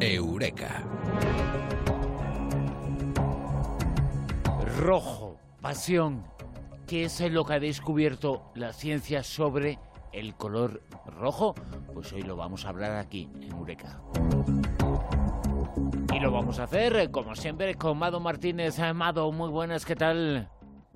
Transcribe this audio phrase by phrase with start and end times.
[0.00, 0.84] Eureka.
[4.78, 6.24] Rojo, pasión.
[6.86, 9.78] ¿Qué es lo que ha descubierto la ciencia sobre
[10.12, 11.54] el color rojo?
[11.94, 14.00] Pues hoy lo vamos a hablar aquí, en Eureka.
[16.14, 18.78] Y lo vamos a hacer, como siempre, con Mado Martínez.
[18.94, 20.50] Mado, muy buenas, ¿qué tal?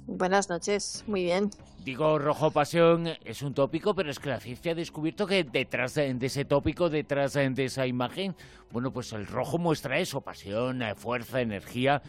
[0.06, 1.50] Buenas noches, muy bien.
[1.84, 5.94] Digo, rojo pasión es un tópico, pero es que la ciencia ha descubierto que detrás
[5.94, 8.36] de, ese tópico, detrás de esa imagen,
[8.70, 12.02] bueno, pues el rojo muestra eso, pasión, fuerza, energía,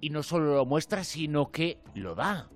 [0.00, 2.48] y no solo lo muestra, sino que lo da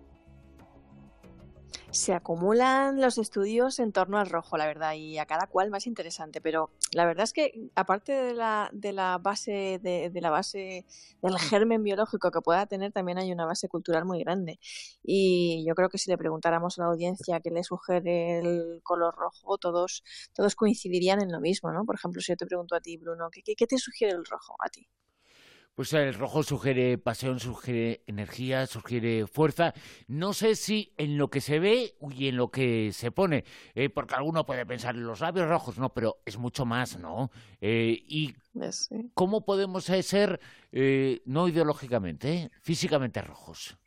[1.90, 5.86] se acumulan los estudios en torno al rojo, la verdad, y a cada cual más
[5.86, 6.40] interesante.
[6.40, 10.84] Pero la verdad es que, aparte de la, de la base de, la base
[11.22, 14.58] del germen biológico que pueda tener, también hay una base cultural muy grande.
[15.02, 19.14] Y yo creo que si le preguntáramos a la audiencia qué le sugiere el color
[19.16, 20.02] rojo, todos,
[20.34, 21.84] todos coincidirían en lo mismo, ¿no?
[21.84, 24.54] Por ejemplo, si yo te pregunto a ti, Bruno, ¿qué, qué te sugiere el rojo
[24.60, 24.88] a ti?
[25.78, 29.74] Pues el rojo sugiere pasión, sugiere energía, sugiere fuerza.
[30.08, 33.44] No sé si en lo que se ve y en lo que se pone,
[33.76, 37.30] eh, porque alguno puede pensar en los labios rojos, no, pero es mucho más, ¿no?
[37.60, 38.34] Eh, y
[39.14, 40.40] cómo podemos ser,
[40.72, 43.78] eh, no ideológicamente, físicamente rojos.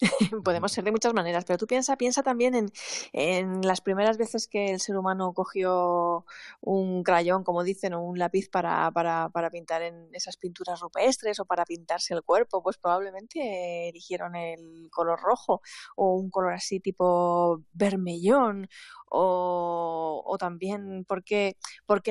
[0.44, 2.70] Podemos ser de muchas maneras, pero tú piensa, piensa también en,
[3.12, 6.24] en, las primeras veces que el ser humano cogió
[6.60, 11.40] un crayón, como dicen, o un lápiz para, para, para pintar en esas pinturas rupestres
[11.40, 15.60] o para pintarse el cuerpo, pues probablemente eligieron el color rojo
[15.96, 18.68] o un color así tipo vermellón.
[19.12, 21.56] O, o también ¿por qué,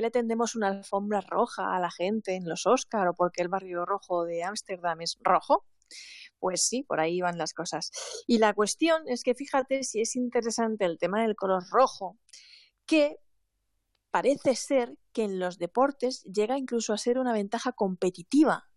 [0.02, 3.48] le tendemos una alfombra roja a la gente en los Oscar o por qué el
[3.48, 5.66] barrio rojo de Ámsterdam es rojo
[6.40, 7.92] pues sí, por ahí van las cosas.
[8.28, 12.18] Y la cuestión es que fíjate si es interesante el tema del color rojo,
[12.86, 13.18] que
[14.12, 18.70] parece ser que en los deportes llega incluso a ser una ventaja competitiva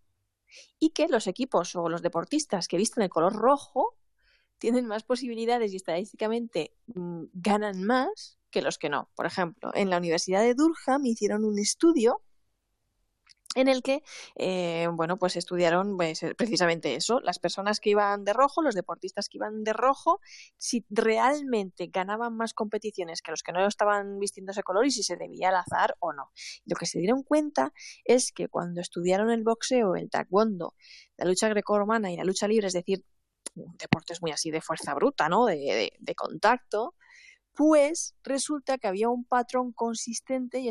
[0.79, 3.97] y que los equipos o los deportistas que visten el color rojo
[4.59, 9.09] tienen más posibilidades y estadísticamente mm, ganan más que los que no.
[9.15, 12.21] Por ejemplo, en la Universidad de Durham hicieron un estudio
[13.55, 14.03] en el que,
[14.35, 18.75] eh, bueno, pues estudiaron pues, eh, precisamente eso, las personas que iban de rojo, los
[18.75, 20.19] deportistas que iban de rojo,
[20.57, 25.03] si realmente ganaban más competiciones que los que no estaban vistiendo ese color y si
[25.03, 26.31] se debía al azar o no.
[26.65, 27.73] Lo que se dieron cuenta
[28.05, 30.75] es que cuando estudiaron el boxeo, el taekwondo,
[31.17, 33.05] la lucha grecorromana y la lucha libre, es decir,
[33.55, 35.45] deportes muy así de fuerza bruta, ¿no?
[35.45, 36.95] de, de contacto,
[37.53, 40.69] pues resulta que había un patrón consistente y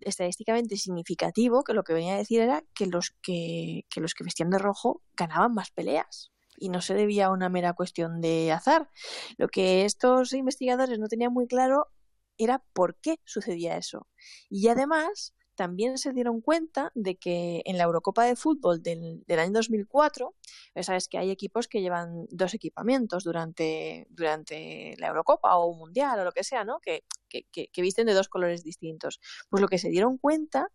[0.00, 4.50] estadísticamente significativo que lo que venía a decir era que los que, los que vestían
[4.50, 8.90] de rojo ganaban más peleas y no se debía a una mera cuestión de azar.
[9.36, 11.88] Lo que estos investigadores no tenían muy claro
[12.36, 14.08] era por qué sucedía eso.
[14.48, 19.52] Y además, también se dieron cuenta de que en la Eurocopa de Fútbol del, año
[19.52, 20.34] 2004,
[20.82, 26.20] sabes que hay equipos que llevan dos equipamientos durante, durante la Eurocopa o un Mundial
[26.20, 26.80] o lo que sea, ¿no?
[26.80, 29.20] Que, que, visten de dos colores distintos.
[29.48, 30.68] Pues lo que se dieron cuenta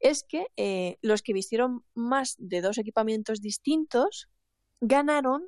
[0.00, 4.28] es que eh, los que vistieron más de dos equipamientos distintos
[4.80, 5.44] ganaron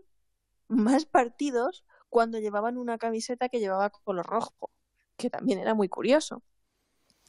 [0.68, 4.70] más partidos cuando llevaban una camiseta que llevaba color rojo,
[5.16, 6.42] que también era muy curioso.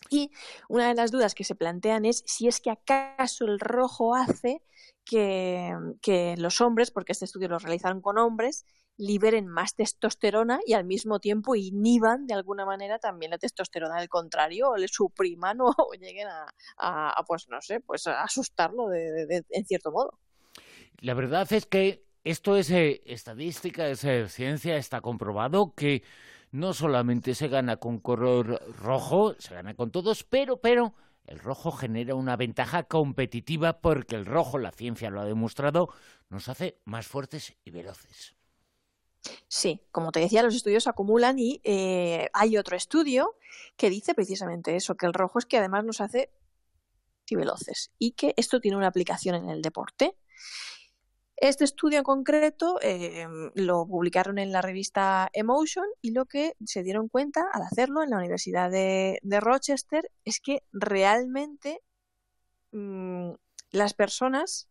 [0.10, 0.32] Y
[0.68, 4.62] una de las dudas que se plantean es si es que acaso el rojo hace
[5.06, 8.66] que, los hombres, porque este estudio lo realizaron con hombres,
[8.98, 14.10] liberen más testosterona y al mismo tiempo inhiban de alguna manera también la testosterona del
[14.10, 16.28] contrario o le supriman o, lleguen
[16.78, 20.20] a, pues no sé, pues a asustarlo en cierto modo.
[21.00, 26.04] La verdad es que esto es eh, estadística, es eh, ciencia, está comprobado que
[26.52, 30.94] no solamente se gana con color rojo, se gana con todos, pero, pero
[31.26, 35.90] el rojo genera una ventaja competitiva porque el rojo, la ciencia lo ha demostrado,
[36.30, 38.36] nos hace más fuertes y veloces.
[39.48, 43.36] Sí, como te decía, los estudios acumulan y eh, hay otro estudio
[43.76, 46.32] que dice precisamente eso, que el rojo es que además nos hace
[47.30, 50.16] y veloces y que esto tiene una aplicación en el deporte.
[51.42, 53.26] Este estudio en concreto eh,
[53.56, 58.10] lo publicaron en la revista Emotion y lo que se dieron cuenta al hacerlo en
[58.10, 61.80] la Universidad de, Rochester es que realmente
[62.74, 63.32] mm,
[63.72, 64.68] las personas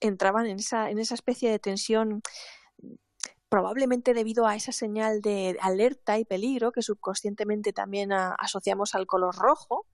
[0.00, 2.22] entraban en esa, en esa especie de tensión
[3.48, 9.36] probablemente debido a esa señal de alerta y peligro que subconscientemente también asociamos al color
[9.36, 9.86] rojo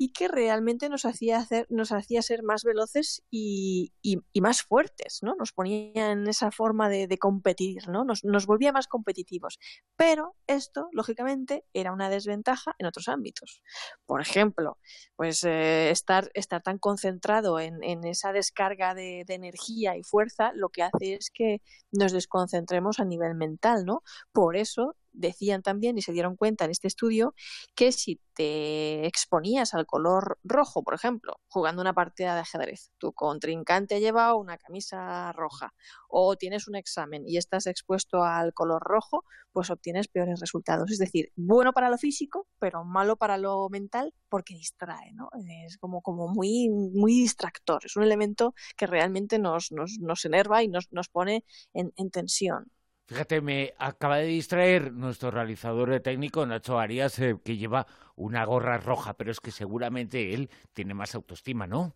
[0.00, 3.92] y que realmente nos hacía, hacer, nos hacía ser más veloces y,
[4.40, 5.34] más fuertes, ¿no?
[5.34, 8.04] Nos ponía en esa forma de, competir, ¿no?
[8.04, 9.58] Nos, nos, volvía más competitivos.
[9.96, 13.60] Pero esto, lógicamente, era una desventaja en otros ámbitos.
[14.06, 14.78] Por ejemplo,
[15.16, 20.52] pues eh, estar, estar tan concentrado en, en esa descarga de, de, energía y fuerza,
[20.54, 21.60] lo que hace es que
[21.90, 24.04] nos desconcentremos a nivel mental, ¿no?
[24.32, 27.34] Por eso decían también y se dieron cuenta en este estudio
[27.74, 33.12] que si te exponías al color rojo, por ejemplo, jugando una partida de ajedrez, tu
[33.12, 35.74] contrincante lleva una camisa roja
[36.08, 40.90] o tienes un examen y estás expuesto al color rojo, pues obtienes peores resultados.
[40.90, 45.30] Es decir, bueno para lo físico, pero malo para lo mental porque distrae, ¿no?
[45.64, 50.62] Es como, como muy, muy distractor, es un elemento que realmente nos, nos, nos enerva
[50.62, 51.44] y nos, nos pone
[51.74, 52.70] en, en tensión.
[53.08, 58.76] Fíjate, me acaba de distraer nuestro realizador técnico, Nacho Arias, eh, que lleva una gorra
[58.76, 61.94] roja, pero es que seguramente él tiene más autoestima, ¿no?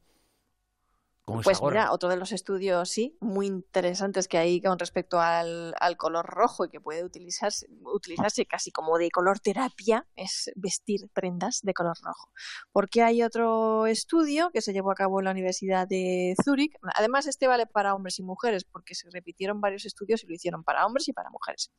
[1.24, 6.26] Pues mira, otro de los estudios, sí, muy interesantes que hay con respecto al, color
[6.26, 11.74] rojo y que puede utilizarse, utilizarse casi como de color terapia es vestir prendas de
[11.74, 12.28] color rojo.
[12.72, 16.72] Porque hay otro estudio que se llevó a cabo en la Universidad de Zúrich.
[16.96, 20.64] Además, este vale para hombres y mujeres porque se repitieron varios estudios y lo hicieron
[20.64, 21.70] para hombres y para mujeres.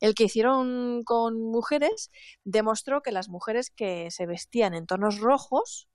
[0.00, 2.10] El que hicieron con mujeres
[2.44, 5.88] demostró que las mujeres que se vestían en tonos rojos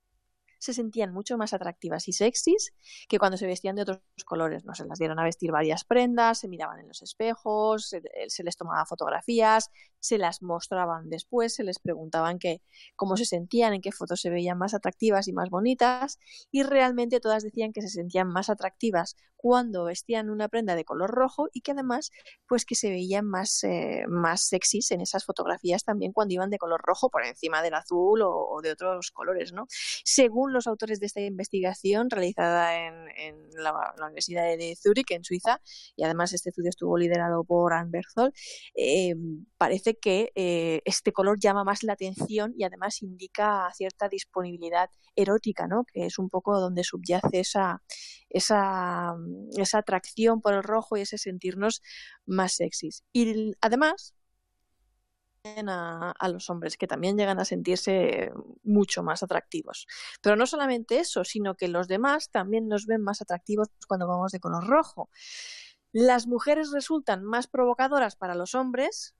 [0.59, 2.73] se sentían mucho más atractivas y sexys
[3.07, 4.65] que cuando se vestían de otros colores.
[4.65, 8.43] No se las dieron a vestir varias prendas, se miraban en los espejos, se, se
[8.43, 9.69] les tomaba fotografías,
[9.99, 12.61] se las mostraban después, se les preguntaban que,
[12.95, 16.19] cómo se sentían, en qué fotos se veían más atractivas y más bonitas,
[16.51, 21.11] y realmente todas decían que se sentían más atractivas cuando vestían una prenda de color
[21.11, 22.11] rojo y que además,
[22.47, 26.57] pues que se veían más, eh, más sexys en esas fotografías también cuando iban de
[26.57, 29.67] color rojo por encima del azul o, de otros colores, ¿no?
[29.69, 33.07] Según los autores de esta investigación realizada en,
[33.55, 35.61] la, Universidad de Zúrich, en Suiza,
[35.95, 38.33] y además este estudio estuvo liderado por Anne Berthold,
[38.75, 39.15] eh,
[39.57, 45.67] parece que eh, este color llama más la atención y además indica cierta disponibilidad erótica,
[45.67, 45.83] ¿no?
[45.83, 47.81] que es un poco donde subyace esa,
[48.29, 49.15] esa,
[49.73, 51.81] atracción por el rojo y ese sentirnos
[52.25, 53.03] más sexys.
[53.11, 54.13] Y además,
[55.69, 58.31] a, los hombres, que también llegan a sentirse
[58.63, 59.87] mucho más atractivos.
[60.21, 64.31] Pero no solamente eso, sino que los demás también nos ven más atractivos cuando vamos
[64.31, 65.09] de color rojo.
[65.91, 69.15] Las mujeres resultan más provocadoras para los hombres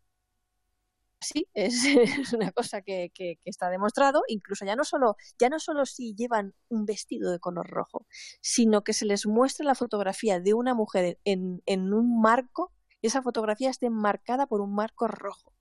[1.22, 3.12] sí, es, una cosa que,
[3.46, 7.68] está demostrado, incluso ya no solo, ya no solo si llevan un vestido de color
[7.68, 8.06] rojo,
[8.42, 13.08] sino que se les muestra la fotografía de una mujer en, en un marco, y
[13.08, 15.54] esa fotografía esté marcada por un marco rojo.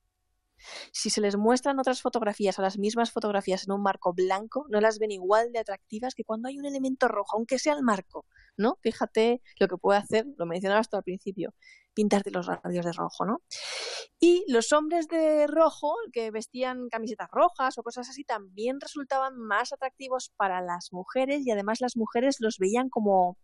[0.93, 4.81] Si se les muestran otras fotografías o las mismas fotografías en un marco blanco, no
[4.81, 8.27] las ven igual de atractivas que cuando hay un elemento rojo, aunque sea el marco,
[8.57, 8.79] ¿no?
[8.83, 11.55] Fíjate lo que puede hacer, lo mencionaba hasta al principio,
[11.95, 13.43] pintarte los radios de rojo, ¿no?
[14.19, 19.73] Y los hombres de rojo, que vestían camisetas rojas o cosas así, también resultaban más
[19.73, 23.39] atractivos para las mujeres y además las mujeres los veían como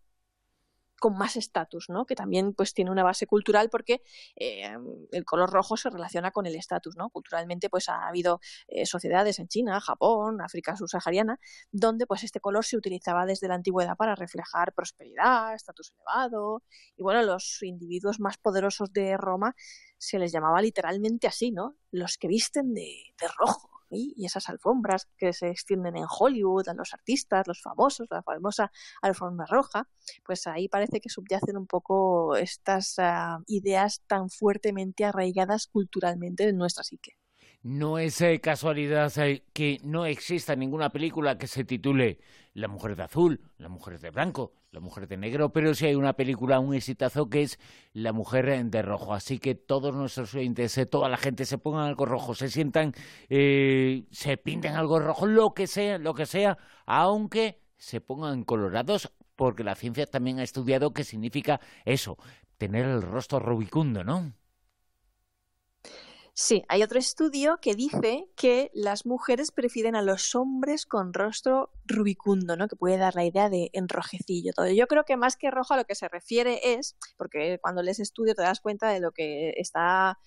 [1.03, 2.05] con más estatus, ¿no?
[2.05, 4.01] Que también pues tiene una base cultural porque
[4.37, 4.73] eh,
[5.11, 7.09] el color rojo se relaciona con el estatus, ¿no?
[7.09, 8.39] Culturalmente pues ha habido
[8.69, 11.41] eh, sociedades en China, Japón, África subsahariana,
[11.73, 16.63] donde pues este color se utilizaba desde la antigüedad para reflejar prosperidad, estatus elevado
[16.95, 19.57] y bueno, los individuos más poderosos de Roma
[19.97, 21.75] se les llamaba literalmente así, ¿no?
[21.91, 26.73] Los que visten de, de rojo y esas alfombras que se extienden en Hollywood a
[26.73, 29.87] los artistas, los famosos, la famosa alfombra roja,
[30.25, 36.57] pues ahí parece que subyacen un poco estas ah, ideas tan fuertemente arraigadas culturalmente en
[36.57, 37.17] nuestra psique.
[37.63, 42.19] No es eh, casualidad eh, que no exista ninguna película que se titule
[42.53, 45.95] La mujer de azul, La mujer de blanco, La mujer de negro, pero sí hay
[45.95, 47.59] una película, un exitazo que es
[47.93, 49.13] La mujer de rojo.
[49.13, 52.93] Así que todos nuestros oyentes, eh, toda la gente se pongan algo rojo, se sientan,
[53.29, 59.63] se pinten algo rojo, lo que sea, lo que sea, aunque se pongan colorados, porque
[59.63, 62.17] la ciencia también ha estudiado qué significa eso,
[62.57, 64.33] tener el rostro rubicundo, ¿no?
[66.35, 71.71] Sí, hay otro estudio que dice que las mujeres prefieren a los hombres con rostro
[71.85, 72.67] rubicundo, ¿no?
[72.67, 74.51] Que puede dar la idea de enrojecillo.
[74.55, 74.67] Todo.
[74.69, 77.99] Yo creo que más que rojo a lo que se refiere es, porque cuando lees
[77.99, 80.17] estudio te das cuenta de lo que está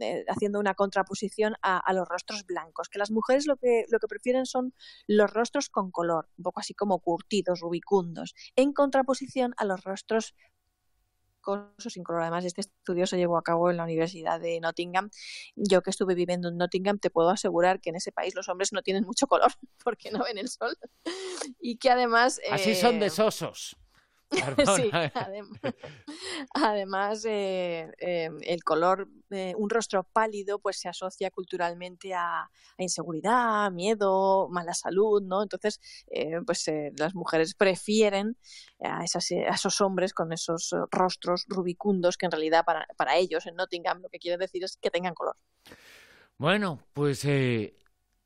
[0.00, 4.00] eh, haciendo una contraposición a, a, los rostros blancos, que las mujeres lo que, lo
[4.00, 4.74] que prefieren son
[5.06, 10.34] los rostros con color, un poco así como curtidos, rubicundos, en contraposición a los rostros
[11.56, 12.22] viscoso, sin color.
[12.22, 15.10] Además, este estudio se llevó a cabo en la Universidad de Nottingham.
[15.56, 18.72] Yo que estuve viviendo en Nottingham, te puedo asegurar que en ese país los hombres
[18.72, 19.52] no tienen mucho color
[19.84, 20.76] porque no ven el sol.
[21.60, 22.40] Y que además...
[22.50, 23.76] Así son de sosos.
[24.76, 24.90] sí,
[26.54, 33.72] además, eh, em, el color, eh, un rostro pálido, pues se asocia culturalmente a, inseguridad,
[33.72, 35.42] miedo, mala salud, ¿no?
[35.42, 35.80] Entonces,
[36.10, 38.36] eh, pues las mujeres prefieren
[38.80, 44.00] a, esos hombres con esos rostros rubicundos que en realidad para, para ellos en Nottingham
[44.00, 45.36] lo que quiere decir es que tengan color.
[46.36, 47.26] Bueno, pues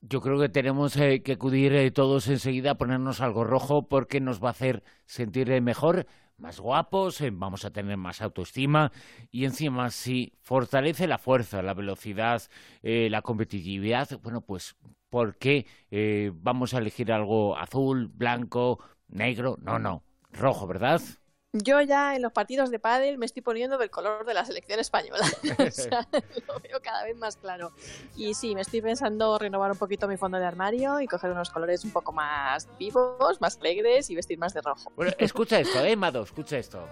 [0.03, 4.21] yo creo que tenemos eh, que acudir eh, todos enseguida a ponernos algo rojo porque
[4.21, 6.07] nos va a hacer sentir eh, mejor,
[6.37, 8.91] más guapos, vamos a tener más autoestima
[9.31, 12.43] y encima si fortalece la fuerza, la velocidad,
[12.83, 14.75] la competitividad, bueno, pues
[15.09, 15.67] ¿por qué
[16.35, 19.57] vamos a elegir algo azul, blanco, negro?
[19.63, 21.01] No, no, rojo, ¿verdad?
[21.55, 24.81] Yo ya en los partidos de pádel me estoy poniendo del color de la selección
[24.81, 25.27] española.
[25.59, 26.09] o sea,
[26.49, 27.73] lo veo cada vez más claro.
[28.17, 31.51] Y sí, me estoy pensando renovar un poquito mi fondo de armario y coger unos
[31.51, 34.91] colores un poco más vivos, más alegres y vestir más de rojo.
[34.97, 36.89] Bueno, escucha esto, eh, Mado, escucha esto.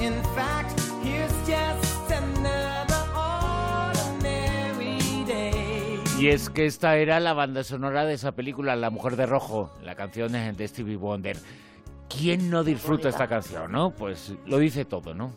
[0.00, 0.61] In fact,
[6.22, 9.72] Y es que esta era la banda sonora de esa película, La Mujer de Rojo,
[9.82, 11.36] la canción de Stevie Wonder.
[12.08, 13.90] ¿Quién no disfruta esta canción, no?
[13.90, 15.32] Pues lo dice todo, ¿no?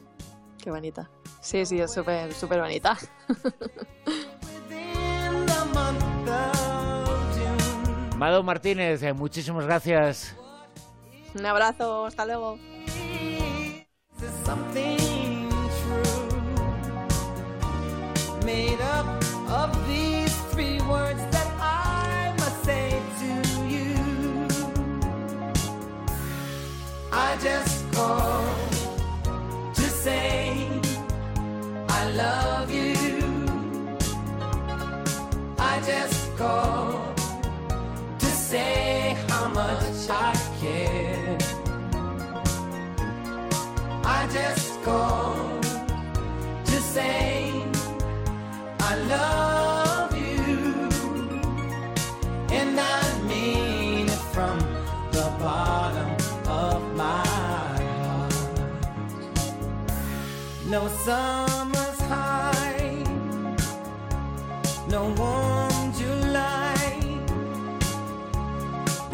[0.63, 1.09] Qué bonita.
[1.41, 2.99] Sí, sí, es súper, súper bonita.
[8.19, 10.35] Mado Martínez, eh, muchísimas gracias.
[11.33, 12.59] Un abrazo, hasta luego.
[20.55, 23.31] Words that I must say to
[23.67, 24.47] you.
[27.11, 28.45] I just call
[29.73, 30.69] to say
[31.89, 32.95] I love you.
[35.59, 37.13] I just call
[38.19, 41.37] to say how much I care.
[44.05, 45.24] I just call
[60.75, 63.01] No summer's high,
[64.89, 65.93] no warm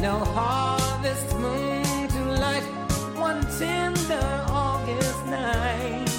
[0.02, 2.64] no harvest moon to light
[3.16, 6.10] one tender August night.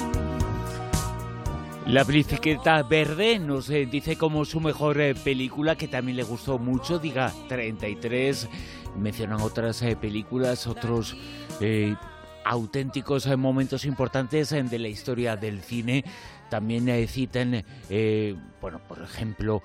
[1.87, 6.61] La bicicleta verde nos eh, dice como su mejor eh, película, que también le gustó
[6.61, 8.49] mucho, diga 33.
[8.96, 11.16] Mencionan otras eh, películas, otros
[12.44, 16.04] auténticos eh, momentos importantes eh, de la historia del cine.
[16.50, 17.64] También eh, citen,
[18.61, 19.62] bueno, por ejemplo,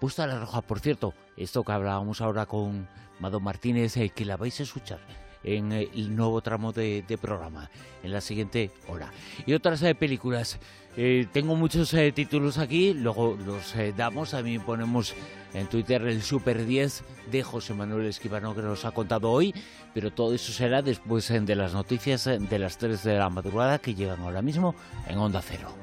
[0.00, 2.88] Puesta la Roja, por cierto, esto que hablábamos ahora con
[3.20, 7.70] Mado Martínez, que la vais a escuchar en el nuevo tramo de, programa,
[8.02, 9.12] en la siguiente hora.
[9.46, 10.58] Y otras películas.
[11.32, 15.14] tengo muchos títulos aquí, luego los damos, también ponemos
[15.54, 19.54] en Twitter el Super 10 de José Manuel Esquivano que nos ha contado hoy,
[19.94, 23.94] pero todo eso será después de las noticias de las 3 de la madrugada que
[23.94, 24.74] llegan ahora mismo
[25.06, 25.74] en Onda Cero.